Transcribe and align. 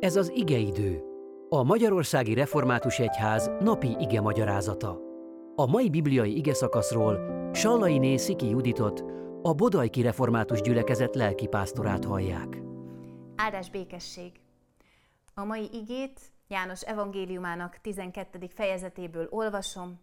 Ez 0.00 0.16
az 0.16 0.32
igeidő, 0.34 1.02
a 1.48 1.62
Magyarországi 1.62 2.34
Református 2.34 2.98
Egyház 2.98 3.50
napi 3.60 3.96
ige 3.98 4.20
magyarázata. 4.20 5.00
A 5.54 5.66
mai 5.66 5.90
bibliai 5.90 6.36
ige 6.36 6.54
szakaszról 6.54 7.18
Sallai 7.52 8.18
Sziki 8.18 8.48
Juditot, 8.48 9.04
a 9.42 9.54
Bodajki 9.54 10.02
Református 10.02 10.60
Gyülekezet 10.60 11.14
lelkipásztorát 11.14 12.04
hallják. 12.04 12.62
Áldás 13.36 13.70
békesség! 13.70 14.32
A 15.34 15.44
mai 15.44 15.68
igét 15.72 16.20
János 16.48 16.82
evangéliumának 16.82 17.78
12. 17.80 18.46
fejezetéből 18.54 19.26
olvasom, 19.30 20.00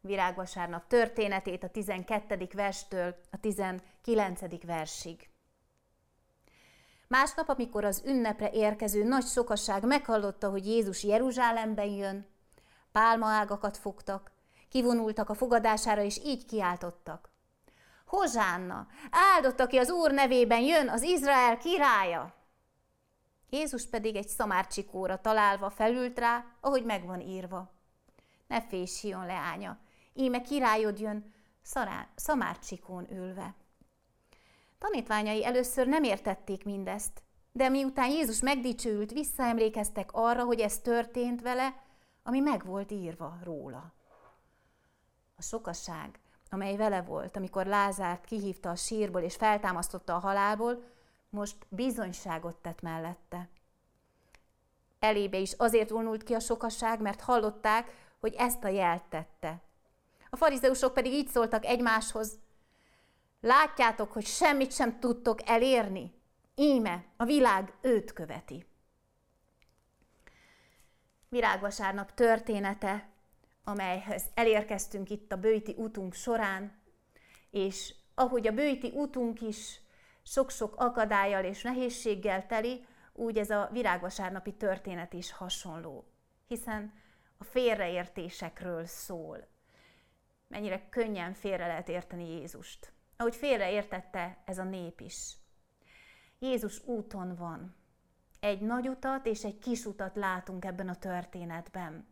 virágvasárnap 0.00 0.86
történetét 0.86 1.64
a 1.64 1.68
12. 1.68 2.48
verstől 2.54 3.14
a 3.30 3.36
19. 3.40 4.40
versig. 4.66 5.28
Másnap, 7.08 7.48
amikor 7.48 7.84
az 7.84 8.02
ünnepre 8.06 8.50
érkező 8.50 9.04
nagy 9.04 9.26
sokasság 9.26 9.84
meghallotta, 9.84 10.50
hogy 10.50 10.66
Jézus 10.66 11.02
Jeruzsálemben 11.02 11.86
jön, 11.86 12.26
pálmaágakat 12.92 13.76
fogtak, 13.76 14.32
kivonultak 14.68 15.28
a 15.28 15.34
fogadására, 15.34 16.02
és 16.02 16.18
így 16.24 16.46
kiáltottak. 16.46 17.30
Hozsánna, 18.06 18.86
áldott, 19.10 19.60
aki 19.60 19.76
az 19.76 19.90
Úr 19.90 20.12
nevében 20.12 20.60
jön, 20.60 20.88
az 20.88 21.02
Izrael 21.02 21.56
királya! 21.56 22.34
Jézus 23.50 23.86
pedig 23.86 24.16
egy 24.16 24.28
szamárcsikóra 24.28 25.20
találva 25.20 25.70
felült 25.70 26.18
rá, 26.18 26.44
ahogy 26.60 26.84
megvan 26.84 27.20
írva. 27.20 27.72
Ne 28.46 28.62
fésjon, 28.62 29.26
leánya, 29.26 29.78
íme 30.12 30.40
királyod 30.40 31.00
jön, 31.00 31.34
szará, 31.62 32.08
szamárcsikón 32.14 33.06
ülve. 33.12 33.54
Tanítványai 34.90 35.44
először 35.44 35.86
nem 35.86 36.02
értették 36.02 36.64
mindezt, 36.64 37.22
de 37.52 37.68
miután 37.68 38.10
Jézus 38.10 38.40
megdicsőült, 38.40 39.12
visszaemlékeztek 39.12 40.08
arra, 40.12 40.44
hogy 40.44 40.60
ez 40.60 40.78
történt 40.78 41.42
vele, 41.42 41.82
ami 42.22 42.40
meg 42.40 42.64
volt 42.64 42.90
írva 42.90 43.38
róla. 43.42 43.92
A 45.36 45.42
sokasság, 45.42 46.20
amely 46.50 46.76
vele 46.76 47.02
volt, 47.02 47.36
amikor 47.36 47.66
Lázárt 47.66 48.24
kihívta 48.24 48.70
a 48.70 48.76
sírból 48.76 49.20
és 49.20 49.34
feltámasztotta 49.34 50.14
a 50.14 50.18
halálból, 50.18 50.84
most 51.30 51.56
bizonyságot 51.68 52.56
tett 52.56 52.80
mellette. 52.80 53.48
Elébe 54.98 55.38
is 55.38 55.52
azért 55.52 55.90
vonult 55.90 56.22
ki 56.22 56.34
a 56.34 56.40
sokasság, 56.40 57.00
mert 57.00 57.20
hallották, 57.20 57.90
hogy 58.20 58.34
ezt 58.34 58.64
a 58.64 58.68
jelt 58.68 59.04
tette. 59.04 59.62
A 60.30 60.36
farizeusok 60.36 60.94
pedig 60.94 61.12
így 61.12 61.28
szóltak 61.28 61.64
egymáshoz, 61.64 62.38
Látjátok, 63.44 64.12
hogy 64.12 64.26
semmit 64.26 64.72
sem 64.72 64.98
tudtok 64.98 65.48
elérni. 65.48 66.12
Íme, 66.54 67.04
a 67.16 67.24
világ 67.24 67.72
őt 67.80 68.12
követi. 68.12 68.66
Virágvasárnap 71.28 72.14
története, 72.14 73.08
amelyhez 73.64 74.24
elérkeztünk 74.34 75.10
itt 75.10 75.32
a 75.32 75.36
bőti 75.36 75.72
útunk 75.72 76.14
során, 76.14 76.78
és 77.50 77.94
ahogy 78.14 78.46
a 78.46 78.52
bőti 78.52 78.90
útunk 78.90 79.40
is 79.40 79.80
sok-sok 80.22 80.74
akadályjal 80.76 81.44
és 81.44 81.62
nehézséggel 81.62 82.46
teli, 82.46 82.86
úgy 83.12 83.38
ez 83.38 83.50
a 83.50 83.68
virágvasárnapi 83.72 84.52
történet 84.52 85.12
is 85.12 85.32
hasonló, 85.32 86.04
hiszen 86.46 86.92
a 87.38 87.44
félreértésekről 87.44 88.86
szól. 88.86 89.46
Mennyire 90.48 90.88
könnyen 90.88 91.34
félre 91.34 91.66
lehet 91.66 91.88
érteni 91.88 92.30
Jézust 92.30 92.93
ahogy 93.16 93.36
félreértette 93.36 94.38
ez 94.44 94.58
a 94.58 94.64
nép 94.64 95.00
is. 95.00 95.36
Jézus 96.38 96.84
úton 96.84 97.34
van. 97.34 97.74
Egy 98.40 98.60
nagy 98.60 98.88
utat 98.88 99.26
és 99.26 99.44
egy 99.44 99.58
kis 99.58 99.84
utat 99.84 100.16
látunk 100.16 100.64
ebben 100.64 100.88
a 100.88 100.96
történetben. 100.96 102.06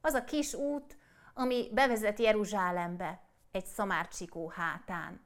Az 0.00 0.14
a 0.14 0.24
kis 0.24 0.54
út, 0.54 0.96
ami 1.34 1.68
bevezet 1.72 2.18
Jeruzsálembe, 2.18 3.20
egy 3.50 3.66
szamárcsikó 3.66 4.48
hátán. 4.48 5.20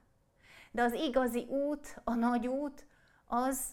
De 0.70 0.82
az 0.82 0.92
igazi 0.92 1.46
út, 1.48 2.00
a 2.04 2.14
nagy 2.14 2.46
út, 2.46 2.86
az, 3.26 3.66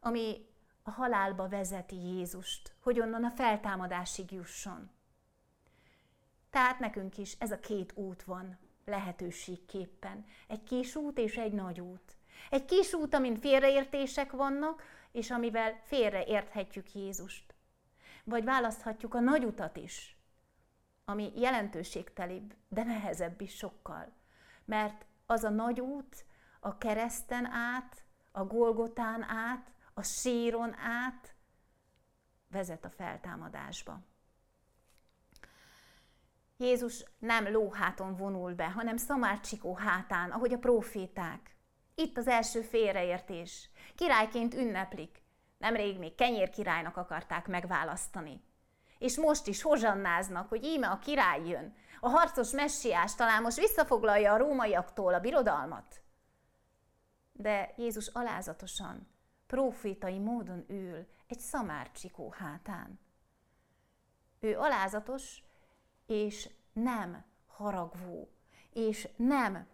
ami 0.00 0.46
a 0.82 0.90
halálba 0.90 1.48
vezeti 1.48 1.96
Jézust, 1.96 2.74
hogy 2.80 3.00
onnan 3.00 3.24
a 3.24 3.30
feltámadásig 3.30 4.32
jusson. 4.32 4.90
Tehát 6.50 6.78
nekünk 6.78 7.18
is 7.18 7.36
ez 7.38 7.50
a 7.50 7.60
két 7.60 7.92
út 7.96 8.22
van 8.22 8.58
lehetőségképpen. 8.88 10.24
Egy 10.46 10.62
kis 10.62 10.94
út 10.94 11.18
és 11.18 11.36
egy 11.36 11.52
nagy 11.52 11.80
út. 11.80 12.16
Egy 12.50 12.64
kis 12.64 12.92
út, 12.92 13.14
amin 13.14 13.36
félreértések 13.36 14.32
vannak, 14.32 14.82
és 15.12 15.30
amivel 15.30 15.80
félreérthetjük 15.84 16.94
Jézust. 16.94 17.54
Vagy 18.24 18.44
választhatjuk 18.44 19.14
a 19.14 19.20
nagy 19.20 19.44
utat 19.44 19.76
is, 19.76 20.16
ami 21.04 21.32
jelentőségtelibb, 21.36 22.54
de 22.68 22.82
nehezebb 22.82 23.40
is 23.40 23.54
sokkal. 23.54 24.12
Mert 24.64 25.06
az 25.26 25.44
a 25.44 25.50
nagy 25.50 25.80
út 25.80 26.24
a 26.60 26.78
kereszten 26.78 27.44
át, 27.44 28.04
a 28.32 28.44
Golgotán 28.44 29.22
át, 29.22 29.72
a 29.94 30.02
síron 30.02 30.74
át 30.78 31.34
vezet 32.48 32.84
a 32.84 32.90
feltámadásba. 32.90 34.00
Jézus 36.60 37.04
nem 37.18 37.52
lóháton 37.52 38.16
vonul 38.16 38.54
be, 38.54 38.70
hanem 38.70 38.96
szamárcsikó 38.96 39.74
hátán, 39.74 40.30
ahogy 40.30 40.52
a 40.52 40.58
proféták. 40.58 41.56
Itt 41.94 42.16
az 42.16 42.26
első 42.26 42.60
félreértés. 42.60 43.70
Királyként 43.94 44.54
ünneplik. 44.54 45.22
Nemrég 45.58 45.98
még 45.98 46.14
kenyér 46.14 46.50
királynak 46.50 46.96
akarták 46.96 47.46
megválasztani. 47.46 48.42
És 48.98 49.16
most 49.16 49.46
is 49.46 49.62
hozsannáznak, 49.62 50.48
hogy 50.48 50.64
íme 50.64 50.88
a 50.88 50.98
király 50.98 51.48
jön. 51.48 51.74
A 52.00 52.08
harcos 52.08 52.50
messiás 52.50 53.14
talán 53.14 53.42
most 53.42 53.58
visszafoglalja 53.58 54.32
a 54.32 54.36
rómaiaktól 54.36 55.14
a 55.14 55.20
birodalmat. 55.20 56.02
De 57.32 57.74
Jézus 57.76 58.06
alázatosan, 58.06 59.08
profétai 59.46 60.18
módon 60.18 60.64
ül 60.68 61.06
egy 61.26 61.40
szamárcsikó 61.40 62.34
hátán. 62.38 63.00
Ő 64.40 64.58
alázatos, 64.58 65.42
és 66.08 66.48
nem 66.72 67.24
haragvó, 67.46 68.28
és 68.72 69.08
nem 69.16 69.66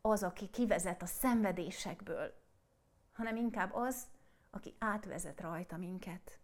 az, 0.00 0.22
aki 0.22 0.48
kivezet 0.50 1.02
a 1.02 1.06
szenvedésekből, 1.06 2.34
hanem 3.12 3.36
inkább 3.36 3.74
az, 3.74 4.06
aki 4.50 4.74
átvezet 4.78 5.40
rajta 5.40 5.76
minket. 5.76 6.38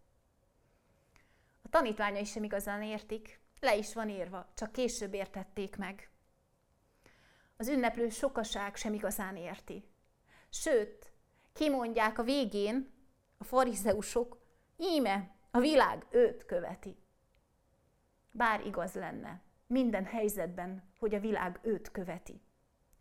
A 1.62 1.68
tanítványai 1.68 2.24
sem 2.24 2.44
igazán 2.44 2.82
értik, 2.82 3.40
le 3.60 3.76
is 3.76 3.94
van 3.94 4.08
írva, 4.08 4.48
csak 4.54 4.72
később 4.72 5.14
értették 5.14 5.76
meg. 5.76 6.10
Az 7.56 7.68
ünneplő 7.68 8.08
sokaság 8.08 8.76
sem 8.76 8.92
igazán 8.92 9.36
érti. 9.36 9.88
Sőt, 10.48 11.12
kimondják 11.52 12.18
a 12.18 12.22
végén 12.22 12.92
a 13.38 13.44
farizeusok, 13.44 14.38
íme, 14.76 15.36
a 15.50 15.58
világ 15.58 16.06
őt 16.10 16.44
követi 16.44 17.04
bár 18.36 18.66
igaz 18.66 18.94
lenne 18.94 19.40
minden 19.66 20.04
helyzetben, 20.04 20.82
hogy 20.98 21.14
a 21.14 21.20
világ 21.20 21.58
őt 21.62 21.90
követi. 21.90 22.40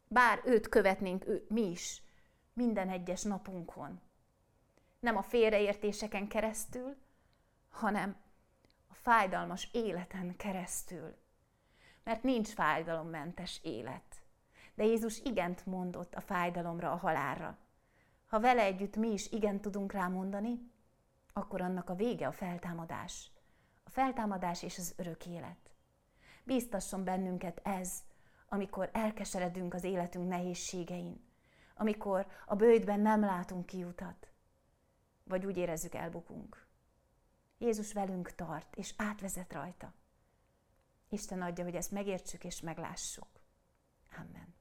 Bár 0.08 0.42
őt 0.46 0.70
követnénk 0.70 1.28
ő, 1.28 1.46
mi 1.50 1.70
is, 1.70 2.02
minden 2.54 2.90
egyes 2.90 3.24
napunkon. 3.24 4.02
Nem 5.00 5.18
a 5.18 5.22
félreértéseken 5.22 6.28
keresztül, 6.28 6.96
hanem 7.70 8.16
a 8.88 8.94
fájdalmas 8.94 9.70
életen 9.72 10.36
keresztül. 10.38 11.16
Mert 12.04 12.24
nincs 12.24 12.48
fájdalommentes 12.48 13.60
élet. 13.64 14.24
De 14.76 14.84
Jézus 14.84 15.20
igent 15.20 15.66
mondott 15.66 16.16
a 16.16 16.22
fájdalomra, 16.22 16.92
a 16.92 16.96
halálra. 16.96 17.58
Ha 18.28 18.40
vele 18.40 18.62
együtt 18.62 18.96
mi 18.96 19.12
is 19.12 19.32
igen 19.32 19.62
tudunk 19.62 19.92
rá 19.92 20.08
mondani, 20.08 20.72
akkor 21.34 21.62
annak 21.62 21.90
a 21.90 21.96
vége 21.96 22.28
a 22.28 22.32
feltámadás 22.32 23.32
a 23.86 23.90
feltámadás 23.90 24.64
és 24.64 24.78
az 24.78 24.94
örök 24.98 25.26
élet. 25.26 25.72
Bíztasson 26.44 27.04
bennünket 27.04 27.60
ez, 27.64 28.04
amikor 28.48 28.90
elkeseredünk 28.94 29.74
az 29.74 29.84
életünk 29.84 30.28
nehézségein, 30.28 31.24
amikor 31.76 32.28
a 32.46 32.56
bőjtben 32.56 33.00
nem 33.00 33.20
látunk 33.20 33.66
kiutat, 33.66 34.28
vagy 35.24 35.46
úgy 35.46 35.58
érezzük 35.58 35.94
elbukunk. 35.94 36.68
Jézus 37.58 37.94
velünk 37.94 38.36
tart, 38.36 38.76
és 38.76 38.94
átvezet 38.98 39.54
rajta. 39.54 39.94
Isten 41.10 41.42
adja, 41.42 41.64
hogy 41.64 41.76
ezt 41.76 41.92
megértsük 41.92 42.44
és 42.44 42.62
meglássuk. 42.62 43.28
Amen. 44.18 44.55